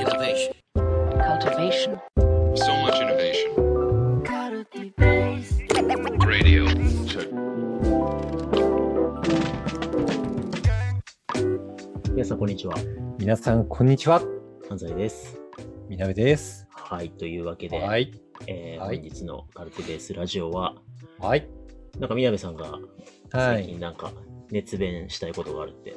[0.00, 0.54] Innovation.
[1.28, 2.00] cultivation,
[2.54, 3.52] So much innovation.
[6.26, 6.64] Radio.
[7.06, 7.28] Check.
[12.14, 12.74] 皆さん、こんにちは。
[13.18, 14.22] 皆さん、こんにちは。
[14.70, 15.38] 安西です。
[15.90, 16.66] みなべです。
[16.70, 18.10] はい、というわけで、はい。
[18.46, 20.76] えーはい本日のカルティベースラジオは、
[21.18, 21.46] はい。
[21.98, 22.80] なんか宮部さんがは
[23.32, 23.66] 最い。
[23.66, 24.12] 近なんか
[24.50, 25.94] 熱弁したいことがあるって、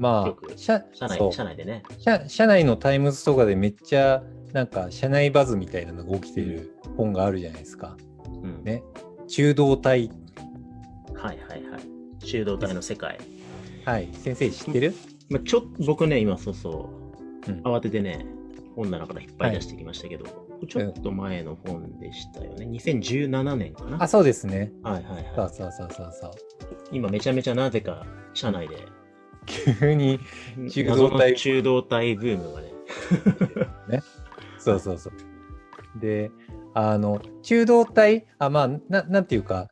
[0.00, 1.82] まあ、社社内社内でね。
[1.98, 4.22] 社社内のタイムズとかでめっちゃ、
[4.54, 7.98] なんか、社内バズみたいなのが起きてる本があるじゃないですか。
[8.42, 8.82] うん、ね。
[9.28, 10.10] 中動態。
[11.14, 12.24] はいはいはい。
[12.24, 13.18] 中動態の世界。
[13.84, 14.08] はい。
[14.12, 14.94] 先生知ってる？
[15.28, 16.90] まあ、ちょっと僕ね、今そうそ
[17.46, 18.24] う、うん慌ててね、
[18.76, 20.24] 本棚から引っ張り出してきましたけど、
[20.66, 22.66] ちょっと前の本でしたよね。
[22.66, 24.02] 2017年かな。
[24.02, 24.72] あ、そうですね。
[24.82, 25.50] はいはいそはい。
[25.50, 26.30] うそうそうそうそう。
[26.90, 28.76] 今めちゃめちゃなぜか社内で
[29.46, 30.20] 急に、
[30.70, 32.60] 中道体中道体ブームが
[33.88, 34.02] ね。
[34.58, 36.00] そうそうそう。
[36.00, 36.30] で、
[36.74, 39.68] あの、中道体、あ、まあ、ななんていうか、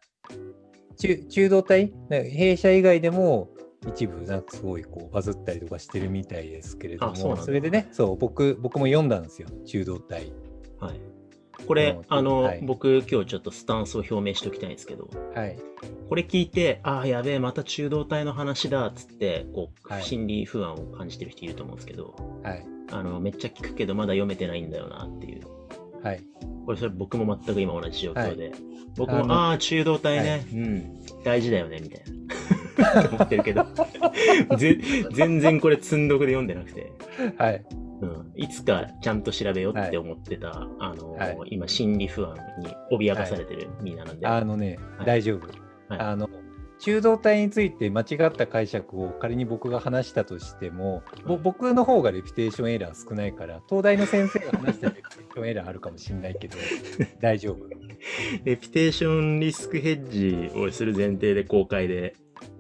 [0.96, 1.92] 中中道体？
[2.10, 3.50] ね弊社以外でも
[3.86, 10.32] 一部、なんかすごいこうバズったりとかしてるみたいですけれども、あそうなんだそれでね、そう、僕、僕も読んだんですよ、中道体。
[10.80, 11.00] はい。
[11.68, 15.58] これう、んあの、はい僕今日ちょっとスタンスを表明しておきたいんですけど、はい。
[16.08, 22.64] これ聞いて、ああ、やべえ、また中道体の話だっつって、こう、はい心理不安を感じてる人いると思うんですけど、はい。
[22.90, 25.42] あの、めっちゃ聞くけどまだ読めてないんだよなっていう。
[26.02, 26.22] はい。
[26.64, 28.52] これ、それ僕も全く今同じ状況で、
[28.96, 33.08] 僕も、あのあ中道体ね、はいうん、大事だよね、みたいな。
[33.10, 33.66] 思ってるけど、
[34.56, 34.78] ぜ
[35.12, 36.92] 全然これ積んどくで読んでなくて、
[37.36, 37.64] はい。
[38.00, 45.48] うん、いつかちゃんと調べようって思ってた、あの、はい今、心理不安に脅かされてる身なので、あのね、はい大丈夫。
[45.88, 46.28] はいあの、
[46.78, 51.02] 中道体について間違った解釈を仮に僕が話したとしても、
[51.42, 56.56] 僕の方がレピュテーションエラー少ないから、東大の先生が話したレピュテーションエラーあるかもしれないけど、
[57.20, 57.68] 大丈夫。
[58.44, 62.14] レピュテーションリスクヘッジをする前提で公開で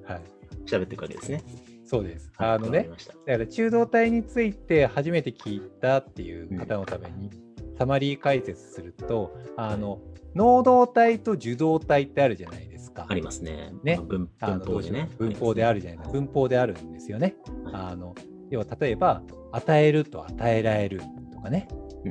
[0.04, 0.20] はい。
[0.66, 1.42] 喋っていくわけですね。
[1.88, 2.30] そうです。
[2.36, 2.90] はいあのね、
[3.26, 7.30] だから中道体について初めて聞いたっていう方のために、
[7.78, 9.98] サマリー解説すると、あの、
[10.34, 13.06] 能動体と受動体ってあるじゃないですか。
[13.08, 13.72] ありますね。
[13.82, 13.96] ね
[14.38, 15.08] まあ文法でね。
[15.18, 16.12] 文法であるじゃないですか。
[16.12, 17.36] 文法であるんですよね。
[17.64, 18.14] はいあの
[18.50, 19.22] 要は例えば、
[19.52, 21.00] 与えると与えられる
[21.32, 21.68] とかね。
[22.04, 22.08] う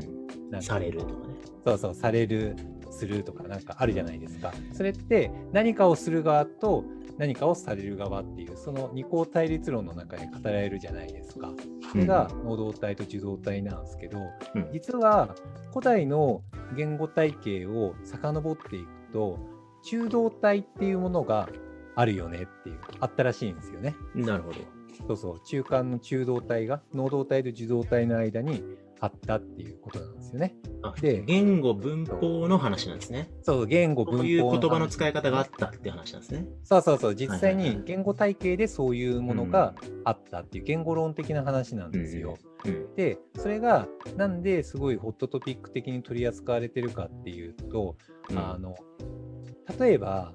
[0.58, 1.36] んされるとかね。
[1.66, 2.56] そうそう、される、
[2.90, 4.54] するとかなんかあるじゃないですか。
[4.74, 6.84] それって何かをする側と
[7.18, 11.52] 何かをされる側っていう、その二項対立論の中で語られるじゃないですか。
[11.92, 14.20] それが能動体と受動体なんですけど、
[14.56, 15.36] うん実は
[15.72, 16.42] 古代の
[16.76, 19.40] 言語体系を遡っていくと、
[19.84, 21.50] 中動体っていうものが
[21.96, 23.96] あるよねっていう、あったらしいんですよね。
[24.14, 24.56] なるほど。
[25.08, 28.64] そうそう、中間の中動体が能動体と受動体の間に
[29.00, 30.56] あったっていうことなんですよね。
[30.84, 33.30] あで言語文法の話なんですね。
[33.41, 36.46] そう、言語文法こういう言葉の話使い方があったって話なんですね。
[36.63, 42.38] そうそうそう、実際に言語体系でそういうものがあったっていう言語論的な話なんですよ。
[42.66, 42.96] うん。
[42.96, 47.96] で、それがなんですごいホットトピック的に取り扱われてるかっていうと、
[48.30, 48.75] うんあの
[49.80, 50.34] 例えば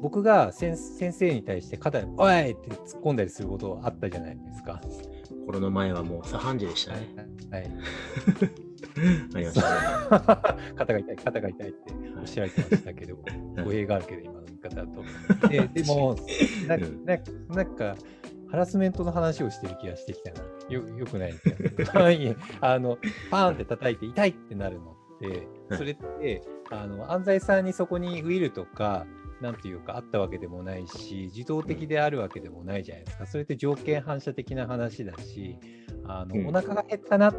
[0.00, 4.80] 僕が先先生に対して肩に「おい!」って突っ込んだりすることあったじゃないですか。
[5.46, 7.00] コロナ前はもう左半時でしたはい。
[7.00, 7.08] ね。
[7.52, 7.70] はい、
[9.34, 10.64] ありましたね。
[10.76, 11.16] 肩が痛い。
[11.16, 11.68] 肩が痛い。
[11.68, 13.64] っておっしゃられてましたけど、はい。
[13.64, 14.58] 語弊があるけど今の言い。
[14.58, 15.48] 方だと。
[15.48, 16.16] ででも
[16.66, 17.18] なうんな
[17.50, 17.96] なんか
[18.50, 20.40] ハラスメントの話をしてる気がしてきたな。
[20.68, 21.34] よよくない。
[21.34, 21.50] 気
[21.84, 22.26] がするい。
[22.26, 22.98] えあの
[23.30, 23.96] パーンって叩い。
[23.96, 24.28] て痛い。
[24.30, 25.78] ってなるのって、はい。
[25.78, 29.06] それってあの安西さんにそこにウィルとか
[29.44, 33.26] なんていうかあったわけでもないし自動的であるわけでもないじゃないですか。
[33.26, 35.58] それって条件反射的な話だし
[36.06, 37.34] あの、うんお腹が減ったなっ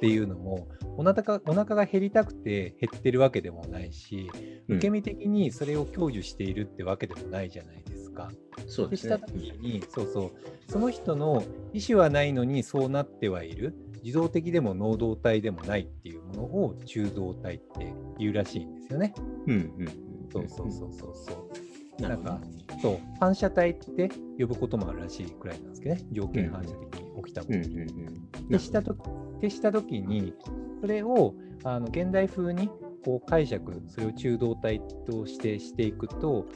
[0.00, 0.66] ていうのも
[0.96, 4.30] お腹がお腹が減りたくて減ってるわけでもないし
[4.68, 8.30] うん受け身的にそれを享受しているってわけでもないじゃないですか。
[8.66, 9.26] そうですねでした。
[9.26, 10.32] 時に、そうそう、
[10.68, 19.14] その人の意思はないのにそうなってはいる、自動的でも能動体でもないっていうものを中動体って言うらしいんですよね。
[19.46, 20.13] うんうん。
[20.34, 21.50] そうそうそうそうそ
[21.98, 22.02] う。
[22.02, 22.40] なんか、
[22.82, 27.54] そう、反射体って呼ぶこともあるらしいくらいなんですけどね、条件反射的に起きたこと。
[27.54, 28.24] うんうんうん。
[28.50, 28.94] 消したと
[29.40, 30.34] 消した時に
[30.80, 31.34] それを
[31.64, 32.68] あの現代風に
[33.04, 36.46] こう解釈それを中動体としてしていくと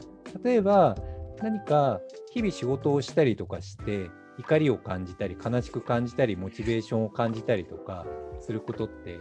[0.43, 0.95] 例えば
[1.41, 1.99] 何か
[2.33, 4.09] 日々仕事をしたりとかして
[4.39, 8.05] 怒りを感じたり悲しく感じたりモチベーションを感じたりとか
[8.41, 9.19] することって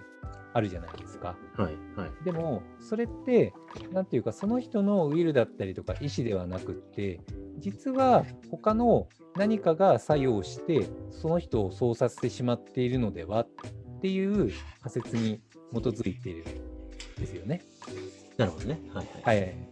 [0.54, 1.36] あるじゃないですか。
[1.56, 1.74] はい。
[1.96, 2.24] はい。
[2.24, 3.52] でも、それって、
[3.92, 7.20] なんていうか、その人のウィルだったりとか意思ではなくって、
[7.58, 13.48] 実は他の何かが作用して、その人をそうさせてしまっているのではっ
[14.00, 14.50] ていう
[14.80, 15.40] 仮説に
[15.72, 16.44] 基づいているん
[17.20, 17.62] ですよね。
[18.36, 18.80] なるほどね。
[18.94, 19.22] はいはい。
[19.22, 19.68] はいはい。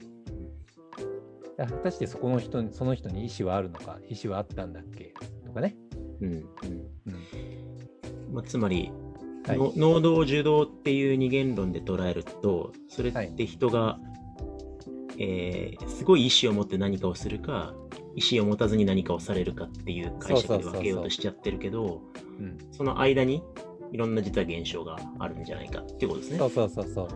[1.58, 5.14] 果たしてそこの人に、その人に意思はあるのか、意思はあったんだっけ？
[5.46, 5.75] とかね。
[6.20, 6.28] うん。
[6.28, 6.40] うん。
[7.06, 8.34] うん。
[8.34, 8.93] まあ、つまり、
[9.46, 13.98] はいの能動受動っていう二元論で捉えると、それって人が、
[15.19, 17.75] えーすごい意思を持って何かをするか、
[18.16, 22.02] 意思を持たずに何かをされるかっていう解釈で分けようとしちゃってるけど、
[22.38, 23.43] うん、その間に
[23.93, 26.38] いろんな実は現象があるんじゃないかっていうことですね。
[26.38, 27.08] そうそうそうそう。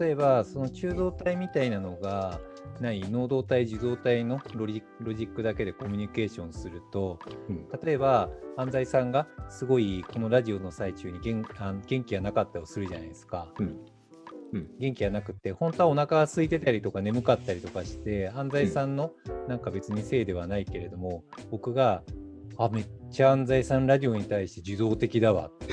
[0.00, 2.40] 例えば、その中道体みたいなのが
[2.80, 7.18] ない能動体、受動体のロジロジックだけでコミュニケーションすると、
[7.48, 13.52] うん例えば、安西さんがすごいこのラジオの最中に元あ元気がなかったをするじゃないですか。
[13.58, 13.80] うん
[14.52, 19.12] うん元気がなくって、本当はお腹が空いてたりとか眠かったりとかして、安西さんの
[19.48, 22.02] なんか別にせいではないけれども、僕が、
[22.56, 25.66] あ、めっちゃ安西さんラジオに対して受動的だわって。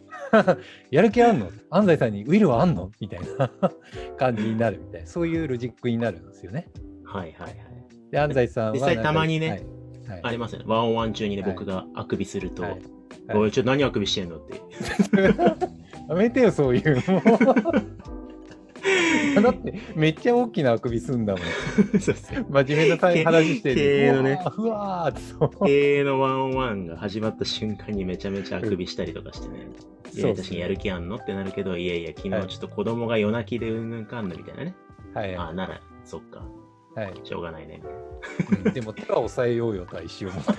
[0.90, 1.50] やる気あんの？
[1.70, 2.90] 安西さんにウィルはあんの？
[3.00, 3.50] みたいな
[4.18, 6.68] 感じになるみたいな、そういうロジックになるんですよね。
[7.04, 7.54] はいはいはい。
[8.10, 9.58] で、安西さんは実際たまにねはい
[10.10, 10.64] はいありますよね。
[10.68, 12.80] ワンオンワン中にね、はい僕があくびすると、はい
[13.32, 14.60] おい、ちょっと何あくびしてんのって。
[16.08, 17.22] やめてよ、そういうの。
[19.42, 21.42] だって、めっちゃ大きなあくびすんだもん。
[22.64, 25.66] 真面目な話して経営のねふわーってそう。
[25.66, 29.68] 経営のワンワンが始まった瞬間にめちゃめちゃあくびしたりとかしてね。
[30.14, 34.74] いや、そう確かにやる気あんのってなるけど、いやいや、昨日ちょっと子供が夜泣きでうんぬんかんぬみたいなね。
[35.14, 35.34] はい。
[35.36, 36.44] ああ、なら、そっか、
[36.94, 37.82] はいしょうがないね。
[38.72, 40.52] でも手は抑えようよとは一応思って。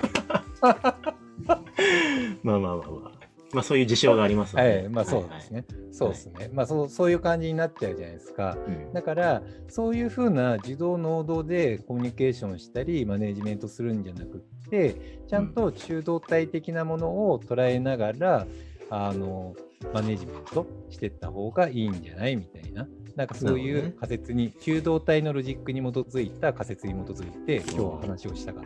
[2.43, 3.14] まあまあまあまあ。
[3.55, 4.69] まあそういう事象がありますので。
[4.69, 5.65] はい、まあそうですね。
[5.91, 6.49] そうですね。
[6.53, 8.43] まあそうそういう感じになっちゃうじゃないですか。
[8.43, 8.67] はいはい。
[8.85, 14.95] うんだから、そういうふうな受動能動でコミュニケーションしたり、マネジメントするんじゃなくって、
[15.27, 18.47] ちゃんと中動体的なものを捉えながら、
[18.89, 19.55] あの、
[19.93, 22.35] マネジメントしていった方がいいんじゃない？
[22.35, 22.87] みたいな。
[23.15, 28.63] なんかそういう仮説に、中動体のロジックに基づいた仮説に基づいて、今日は話をしたかっ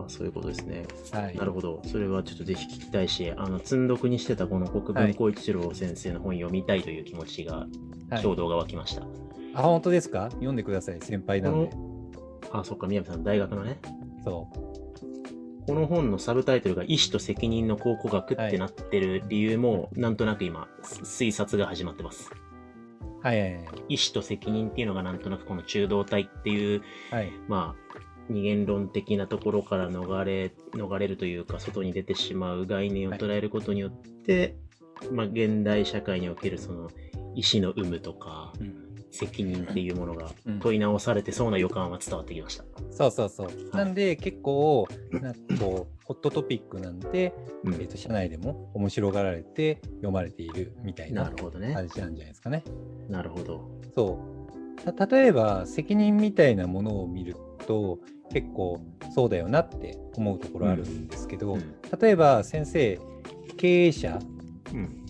[0.00, 0.86] あそういうことですね。
[1.10, 1.20] た。
[1.20, 1.36] はい。
[1.36, 1.82] なるほど。
[1.84, 9.02] それはちょっとぜひ聞きたいし、あの、積んどくにしてたこの国分光一郎先生の本読みたいという気持ちが、はい衝動が湧きました。
[9.54, 10.30] あ、本当ですか？
[10.30, 11.00] 読んでください。
[11.02, 11.70] 先輩なんで。
[12.52, 13.80] あ、そっか、宮部さん、大学のね。
[14.24, 15.66] そう。
[15.66, 22.30] この本のサブタイトルが意思と責任の考古学ってなってる理由も、なんとなく今、す推察が始まってます。
[22.30, 22.47] はい
[23.22, 23.60] はいはい。
[23.88, 27.32] 意思と責任っていうのがなんとなくこの中道体っていう、はい。
[27.48, 27.98] まあ、
[28.28, 34.56] 二元論的なところから逃れ、逃れるというか、外に出てしまう概念を捉えることによって、
[35.12, 36.90] まあ、現代社会におけるその、
[37.34, 42.64] 意思の有無とか、うん責任っていうものがうん問い直されてそうな予感は伝わってきました。
[42.90, 43.76] そうそうそう。
[43.76, 47.32] なんで結構、なんかこう、ホットトピックなんで、
[47.64, 51.74] うんえっと社内でも面白がられて読まれているみたいななるほどね。
[51.74, 52.64] 感じなんじゃないですかね。
[53.08, 53.70] なるほど。
[53.94, 54.18] そ
[54.86, 54.92] う。
[54.92, 57.98] た例えば、責任みたいなものを見ると、
[58.32, 58.80] 結構
[59.14, 62.98] そうだよなって思うところあるんですけど、うん例えば先生、
[63.56, 64.18] 経営者、
[64.72, 65.04] うん。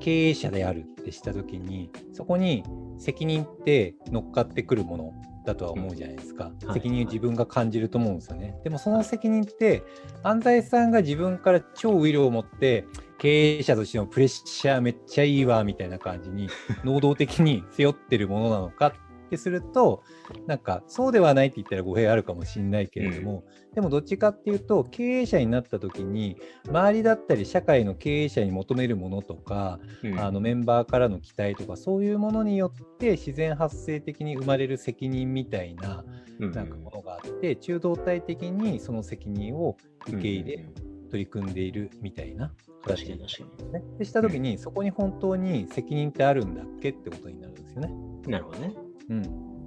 [0.00, 2.64] 経営者であるってしたときに、そこに
[2.98, 5.12] 責任って乗っかってくるもの
[5.44, 6.44] だとは思うじゃないですか。
[6.44, 8.56] はい責任を自分が感じると思うんですよね。
[8.64, 9.82] でもその責任って、
[10.22, 12.86] 安西さんが自分から超ウィルを持って、
[13.18, 16.48] 経営者としてのプレッシャーめっちゃいいわみたいな感じに、
[16.84, 18.94] 能動的に背負ってるものなのか
[19.24, 20.02] ってすると、
[20.46, 26.36] なんかそうではないって言ったら語弊あるかもしれないけれども、でもどっちかっていうと、経営者になった時に、
[26.68, 36.04] 周りだったり社会の経営者に求めるものとか、うんあのメンバーからの期待とかそういうものによって自然発生的に生まれる責任みたいな
[36.40, 39.76] うんなんかものがあって中道体的にその責任を
[40.06, 42.52] 受け入れうん取り組んでいるみたいな
[42.84, 43.84] 確かに確かね。
[43.98, 47.88] でした時にそこに本当に責任ってあるんだっけってことになるんですよね。
[48.26, 48.32] に。
[48.32, 48.74] なるほどね。
[49.10, 49.22] うん。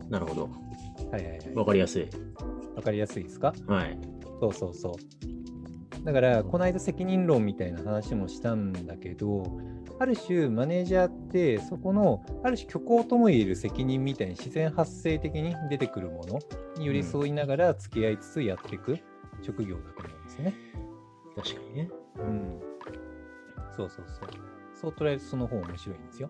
[0.09, 0.49] なるほど。
[1.11, 1.53] はいはいはい。
[1.55, 2.09] わかりやすい。
[2.75, 3.53] わかりやすいですか？
[3.67, 3.97] はい。
[4.39, 6.05] そうそうそう。
[6.05, 9.43] だから、この間責任論みたいな話もしたんだけど、
[9.99, 16.39] ある種マネージャーってそこのある種虚構ともいえる責任みたいに自然発生的に出てくるもの
[16.77, 18.99] に寄り添いながら付き合いつつやっていく
[19.41, 20.53] 職業だと思うんですよね。
[21.35, 21.89] 確かにね。
[22.19, 22.59] うん。
[23.75, 24.29] そうそうそう。
[24.79, 26.29] そう捉えるとその方面白いんですよ。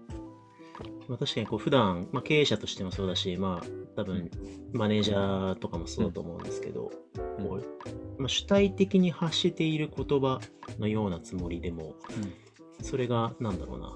[1.08, 4.30] まあ、確かにこう普段、まあ、経営者としてもそうだし、まあ多分
[4.74, 6.92] マネージャーとかもそうだと思うんですけど、
[7.38, 10.40] こうまあ、主体的に発している言葉
[10.80, 11.96] のようなつもりでも、
[12.82, 13.96] それが、なんだろうな。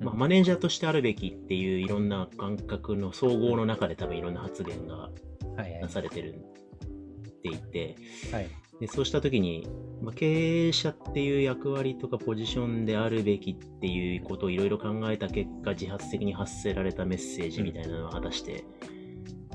[0.00, 5.10] まあ、うんマネージャーとしてあるべきっていういろんな感覚の総合の中で多分いろんな発言がは
[5.58, 5.80] いはい。
[5.80, 7.96] なされてるっていて、
[8.32, 9.68] はいでそうした時に、
[10.00, 18.64] まあ、経営者っていう役割とかポジションであるべきっていうことをいろいろ考えた結果自発的に発せられたメッセージみたいなのは果たして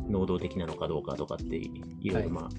[0.08, 2.50] 能動的なのかどうかとかっていろいろま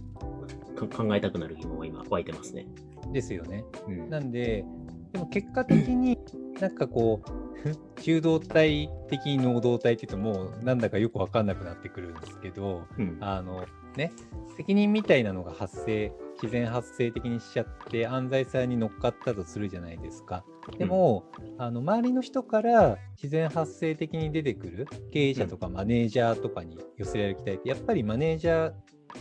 [0.87, 2.67] 考えたくなる疑問は今湧いてますね。
[3.13, 3.65] ですよね。
[3.89, 4.65] うんなんで、
[5.13, 6.19] でも結果的に
[6.61, 13.65] なんかこう、中道体的に能動体って言うともうなんだかよく分かんなくなってくるんですけど、うんあの
[13.97, 14.13] ね、
[14.57, 20.45] 責任みたいなのが発生、自然発生的にしちゃって安西さんに乗っかったとするじゃないですか。
[20.77, 21.25] でも、
[21.59, 28.73] あの周りの人から自然発生的に出てくる経営者とかマネージャーとかに寄せられる期待って、やっぱりマネージャー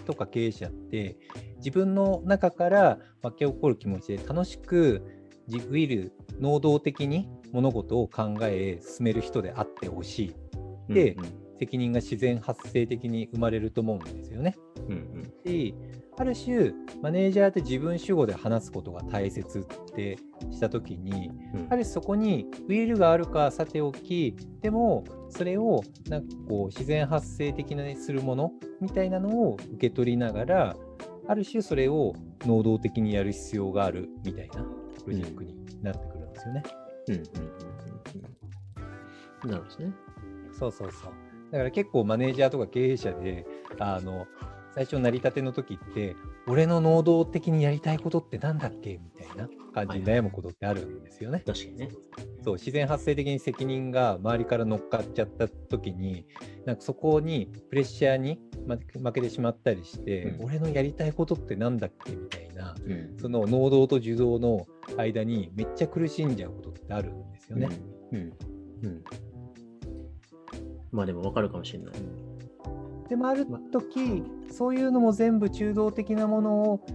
[0.06, 1.18] とか経営者って
[1.58, 5.04] 自分の中から湧き起こる気持ちで楽しく
[5.48, 10.36] 自ウィル能動的に物事を考え進める人であってほし
[10.90, 10.94] い。
[10.94, 11.16] で
[11.60, 14.56] 責任が自然発生的に生まれると思うんですよね。
[14.88, 15.76] うんうんし
[16.20, 20.18] ある種マネージャーって自分主語で話すことが大切って
[20.50, 30.76] した時にうんある種そこにウィルがあるかさておきでもそれをなんかこう自然発生的にするものみたいなのを受け取りながら
[31.28, 32.14] ある種それを
[32.46, 34.66] 能動的にやる必要があるみたいな
[35.06, 36.64] ロジックになってくるんですよね。
[37.10, 38.38] うんうんうんうん
[39.46, 39.94] なるほどね。
[40.52, 41.27] そうそうそう。
[41.52, 43.46] だから結構マネージャーとか経営者で、
[43.80, 44.28] あの、
[44.74, 51.44] 最初成り立ての時って、俺の能動的にやりたいことってなんだっけみたいな感じで悩むことってあるんですよね。
[51.46, 51.90] 確かにね。
[52.44, 56.26] そう、自然発生的に責任が周りから乗っかっちゃった時に、
[56.66, 58.40] なんかそこにプレッシャーに
[59.02, 67.70] 負けてしまったりして、うん俺のやりたいことってなんだっけみたいな、うんその能動と受動の間にめっちゃ苦しんじゃうことってあるんですよね。
[68.12, 68.20] うん。
[68.20, 68.34] うん。
[68.84, 69.04] うん
[70.92, 71.94] まあでもわかるかもしれない。
[73.10, 76.86] でもある時、そういうのも全部中道的なものを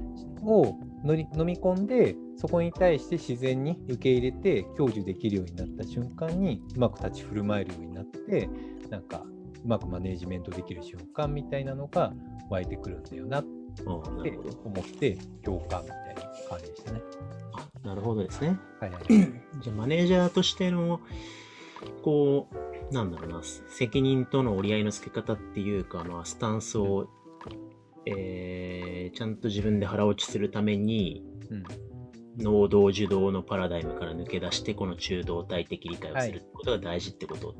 [0.44, 8.48] をのり飲み込んでそこに対して自然に受け入れて享受できるようになった瞬間にうまく立ち振る舞えるようになって
[8.90, 9.22] なんか
[9.64, 12.12] うまくマネージメントできる瞬間みたいなのが
[12.50, 13.62] 湧いてくるんだよなって。
[13.84, 17.00] 思って共感みたいな感じでしたね。
[17.54, 18.58] あなるほどですね。
[18.80, 19.04] はいはい、
[19.62, 21.00] じゃあマネージャーとしての、
[22.02, 27.08] こう、なんだろうな、責任との折り合いのつけ方っていうか、まあ、スタンスを、
[28.06, 31.64] えー、ちゃんと自分で腹落ちするために、うん
[32.38, 37.54] 能動受動のパラダイムから抜け出して、この中道体的理解をすることが大事ってこと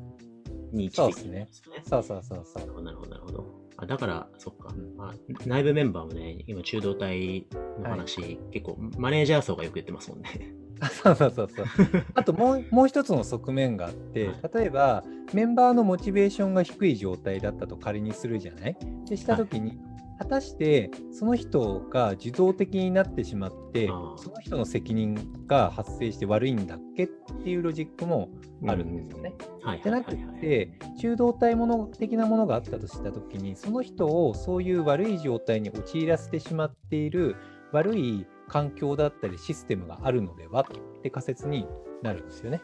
[0.71, 1.83] に位置づけてるんですよね。
[1.85, 2.81] そうそうそうそう。
[2.81, 3.45] なるほど、なるほど。
[3.77, 5.13] あだから、そっか、うんあ。
[5.45, 7.45] 内部メンバーもね、今、中道体
[7.79, 10.55] の話、結構、マネージャー層がよく言ってますもんね。
[10.83, 11.65] あそうそうそうそう。
[12.13, 18.77] あともうもう一つの側面があって、例えばメンバーのモチベーションが低い状態だったと仮にするじゃない？
[19.07, 19.77] でしたときに、
[20.19, 23.87] 果たしてその人が受動的になってしまって
[24.17, 27.05] その人の責任が発生して悪いんだっけ？
[27.05, 28.29] っていうロジックも
[28.67, 29.33] あるんですよね。
[29.61, 30.15] はいじゃなく。
[30.41, 37.35] て中道体もの的なものがあったとしたときにその人をそういう悪い状態に陥らせてしまっている
[37.71, 41.65] 悪い環境だったりシステムがあるのではって仮説に
[42.03, 42.61] なるんですよね。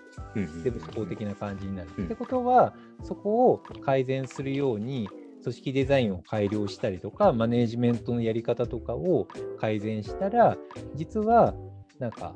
[0.64, 1.90] で、思考的な感じになる。
[1.98, 5.10] うんってことは、そこを改善するように、
[5.42, 9.28] 組織デザインを改良したりとか、マネージメントのやり方とかを
[9.58, 10.58] 改善したら、
[10.94, 11.56] 実は、
[11.98, 12.36] なんか、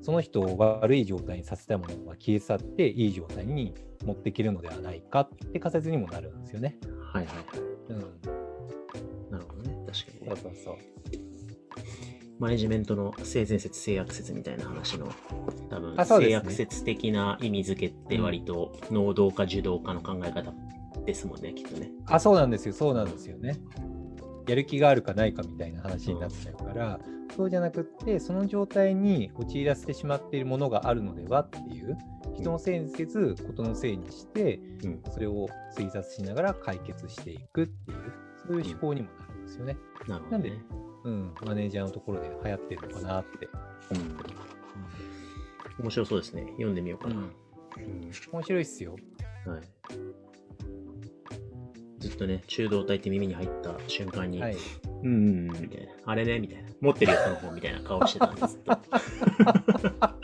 [0.00, 6.78] その人を悪い状態にさせたものが消え去って、いい状態に持っていけるのではないかって仮説にもなるんですよね。
[7.12, 7.46] はいはいはい。
[7.88, 9.32] うん。
[9.32, 9.76] なるほどね。
[9.92, 10.36] 確かにねそう。
[10.36, 11.28] そうそう。
[12.38, 15.08] マネジメントの性善説、性悪説みたいな話の、
[15.70, 20.52] 多分、性悪説的な意味付けって割と能動か受動かの考え方
[21.04, 21.90] ですもんね、きっとね。
[22.06, 23.58] あ、そうなんですよ、そうなんですよね。
[24.46, 27.00] やる気があるかないかみたいな話になっちゃうから、
[27.36, 31.96] そうじゃなくって、その状態に陥らせてしまっているものがあるのではっていう、
[32.34, 35.02] 人のせいにせず、ことのせいにして、うん。
[35.12, 37.98] それを推察しながら解決していくっていう、
[38.46, 39.76] そういう思考にもなるんですよね。
[40.06, 40.52] なるほどね。
[41.08, 43.48] うん、マネージャーのところで流行ってるのかなって。
[43.92, 44.18] うん。
[45.80, 46.42] 面白そうですね。
[46.52, 47.14] 読んでみようかな。
[47.14, 47.32] うんうん
[48.32, 48.96] 面白いっすよ。
[49.46, 49.60] はい。
[52.00, 54.56] ずっとね、中道体って耳に入った瞬間に、はい。
[55.02, 55.92] うんみたいな。
[56.06, 56.68] あれねみたいな。
[56.80, 58.54] 持ってるよ、その本みたいな顔してたんです。
[58.54, 60.17] ず っ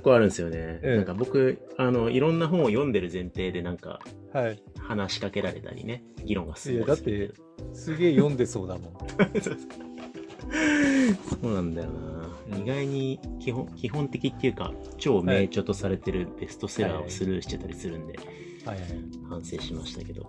[0.00, 0.80] と結構あるんですよね。
[0.82, 4.00] うんなんか僕、あの、いろんな本を読んでる前提でなんか
[4.32, 4.62] はい。
[4.78, 8.92] 話しかけられたりね、議論がいや、だっ進んだりするて、すげえ読んでそうだもん。
[11.42, 12.58] そうなんだよな。
[12.58, 18.18] 意外に基本基本的っていうか、超名著とされてるベストセラーをスルーしてたりするんで、
[18.64, 18.86] はいはい。
[19.28, 20.26] 反省しましたけど。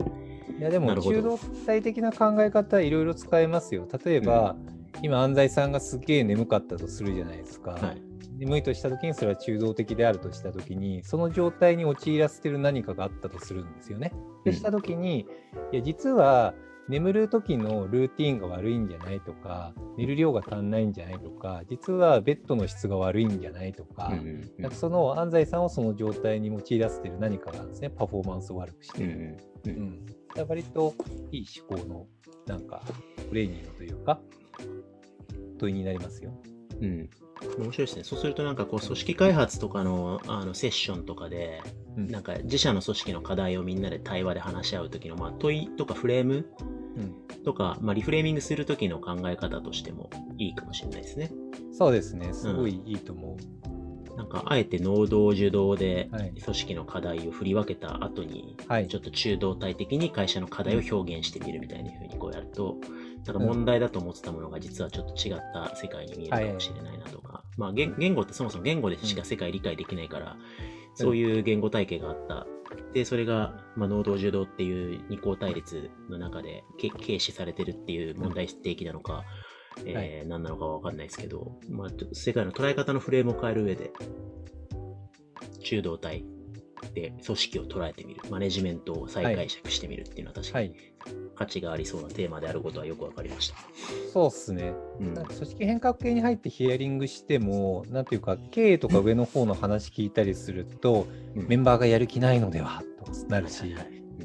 [0.60, 3.88] いやでもなるほど中道体的な考え方いろいろ使えますよ。
[4.06, 4.56] 例えば、
[5.02, 7.72] 今安西さんがすげえ眠かったとするじゃないですか。
[7.72, 8.11] はい。
[8.42, 14.14] 眠いとした時にそれは中道的であるとした時にその状態に陥らせてる何かがあったとするんですよね。
[14.44, 15.28] でうんした時に
[15.72, 16.56] いや実は
[16.90, 24.12] 眠る時のルーティンが悪いんじゃないとか寝る量が足んないんじゃないとか実はベッドの質が悪いんじゃないとか,、
[24.58, 29.38] なんかその安西さんをその状態に陥らせてる何かがですねパフォーマンスを悪くしてる。
[29.66, 30.96] うんうんううんん、だから割と
[31.32, 32.08] いい思考の
[32.48, 32.82] なんか
[33.30, 34.20] トレーニングというか
[35.60, 36.34] 問いになりますよ。
[36.82, 37.10] うん。
[37.58, 38.04] 面白いですね。
[38.04, 41.62] そうするとなんかこう組織開発とかのあのセッションとかで、
[41.98, 46.48] うんなんか自社の組織の課題をみんなで対話で話し合う時の、まあ、問いとかフレーム
[46.98, 51.32] うんとか、まあ、リフレーミングする時の考え方としてもいいかもしれないですね。
[51.74, 53.71] そうですね、すごいいいと思う。
[54.22, 56.32] なんかあえて能動受動ではい。
[56.32, 58.88] 組織の課題を振り分けた後に、はい。
[58.88, 62.78] ちょっと中動体的に会社の課題を表現してみるみたいな風にこうやると、
[63.26, 70.38] なんか問題だと思ってたものが実はちょっと違った世界に見えるかもしれないなとか、まあ言言語ってそもそも言語でしか世界理解できないから、
[70.94, 72.46] そういう言語体系があった。
[72.94, 79.24] で、それが、まあ、能動受動っていう二項対立の中でけ軽視されてるっていう問題提起なのか、
[79.86, 83.92] えー何なのかはわかんないですけど、まあ、世界の捉え方のフレームを変える上で、
[85.62, 86.24] 中道体
[86.94, 90.78] で組織を捉えてみる、マネジメントを再解釈してみるっていうのは確かにはい、
[91.36, 93.56] 価値がありそうなテーマであることはよくわかりました。
[94.12, 94.74] そうっすね。
[95.00, 95.14] うん。
[95.14, 101.48] なんか組織変革系に入ってヒアリングしても、なんていうか、経営とか上の方の話聞いたりすると、うん。
[101.48, 103.76] メンバーがやる気ないのではとなるし、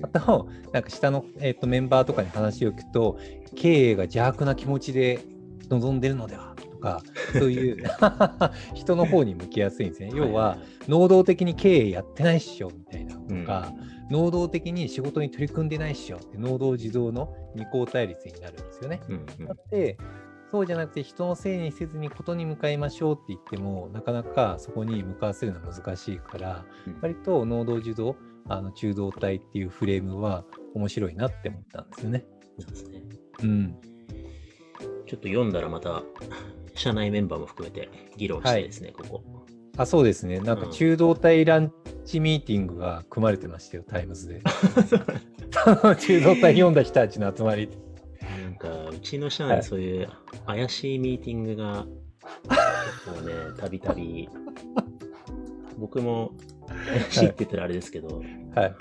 [0.03, 3.19] あと、なんか下の、えー、とメンバーとかに話を聞くと、
[3.55, 5.21] 経営が邪悪な気持ちで
[5.69, 7.85] 臨んでるのではとか、 そういう
[8.75, 10.11] 人の方に向きやすいんですね。
[10.15, 10.59] 要は、
[10.89, 13.73] 能動的に経営やってないっしょみたいなとか、
[14.11, 19.01] 能動的に仕事に取り組んでないっしょって、能動自動の二項対立になるんですよね。
[19.09, 19.99] うんうんだって、
[20.51, 28.17] そうじゃなくて人のせいにせずにことに向かいましょうって言っても、なかなかそこに向かわせるのは難しいから、うん割と能動受動、
[28.49, 32.25] あの中動体っていうフレームは面白いなって思ったんですよね。
[32.59, 33.03] なんですね。
[33.43, 33.77] うん。
[35.07, 36.03] ちょっと読んだらまた、
[36.75, 39.23] 社内メンバーも含めて議論したいですね、ここ。
[39.77, 40.41] あ、そうですね。
[40.41, 41.73] なんかうん中動態ラン
[42.05, 44.43] チミーティングが組まれてましたよ、タイムズで。
[45.99, 47.69] 中動態読んだ人たちの集まり。
[48.43, 50.09] なんか、うちの社内そういう
[50.47, 51.87] 怪しいミーティングが、
[52.49, 54.29] 結構ね、たびたび、
[55.79, 56.33] 僕も
[56.69, 58.23] 怪しいって言ったらあれですけど、
[58.55, 58.75] はい。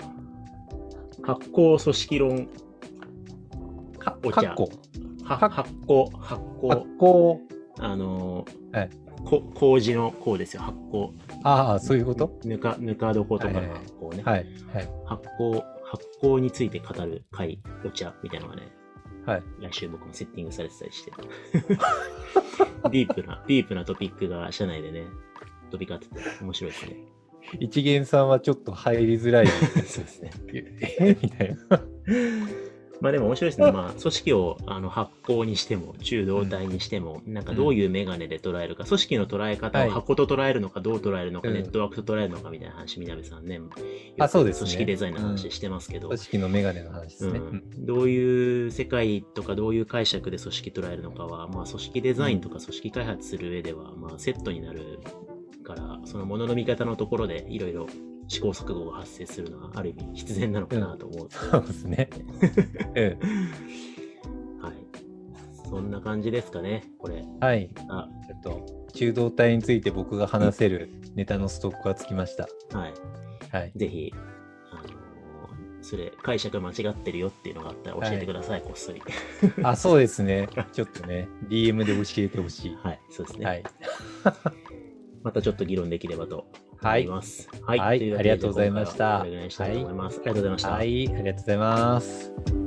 [1.22, 2.48] 発行組織論、
[3.98, 4.62] かお茶かっこ。
[4.64, 4.74] はは
[5.26, 7.40] 発行、発行発、行。
[7.78, 8.90] あのーはい
[9.24, 11.12] こ麹のこうですよ、発行。
[11.42, 12.38] ああ、そういうこと？
[12.44, 14.22] ぬか、ぬか床とかの発行ね。
[14.24, 14.46] はい。
[14.72, 14.88] はい。
[15.04, 18.68] 発行、発行について語る会、お茶みたいなのがね、
[19.24, 19.42] はい。
[19.60, 21.10] 来週僕もセッティングされてたりして。
[22.90, 25.02] ディープな、ディープなトピックが社内でね、
[25.72, 26.96] 飛び交ってて面白いですね。
[27.58, 29.46] 一元さんはちょっと入りづらい。
[29.86, 30.30] そうですね。
[30.52, 31.80] えみたいな。
[33.00, 33.72] まあでも面白いですね。
[33.72, 39.88] まあ組織をあの発行にしても、中動体にしても、なんかどういうメガネで捉えるか、組織の捉え方はい。
[39.88, 41.54] を箱と捉えるのか、どう捉えるのか、うん。
[41.54, 43.60] ネットワークと捉えるのかみたいな話、みなべさんね。
[44.18, 44.70] あそうですね。
[44.70, 47.38] 組織デザインの話してますけど、組織のメガネの話ですね。
[47.38, 47.86] うん。
[47.86, 55.00] どういう世界とかどういう解釈で組織捉えるのかは、まあ、組織デザインとか組織開発する上では、まあ、セットになる
[55.66, 57.88] からそのものの見方のところでいろいろ
[58.28, 62.08] 試行錯誤が発生するのはある意味必然なのかなと思う、そうですね。
[62.94, 64.62] うん。
[64.62, 64.76] はい
[65.68, 67.68] そんな感じですかねこれはい。
[67.88, 72.48] あちょっと、中動体について僕が話せるネタのストックがつきました。
[72.72, 72.94] はい
[73.50, 73.72] はい。
[73.74, 74.12] ぜひ
[74.70, 74.96] あのー
[75.82, 79.00] それ解釈間違ってるよっていうのがあったら教えてください、こっそり
[79.62, 80.48] あ、そうですね。
[80.72, 82.76] ちょっとね、DM で教えてほしい。
[82.82, 83.62] はいそうですね、はい。
[85.26, 86.46] またちょっと議論できればと
[86.80, 87.48] 思はいいます。
[87.62, 87.78] はい。
[87.80, 90.14] はいありがとうございましたじゃあ今回はこれぐらいにしたいと思います。
[90.14, 90.70] ありがとうございました。
[90.70, 91.08] はい。
[91.08, 92.65] ありがとうございます。